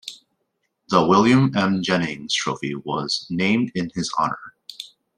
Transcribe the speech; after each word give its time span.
The 0.89 1.05
William 1.05 1.51
M. 1.55 1.83
Jennings 1.83 2.33
Trophy 2.33 2.73
was 2.73 3.27
named 3.29 3.71
in 3.75 3.91
his 3.93 4.11
honor. 4.17 4.55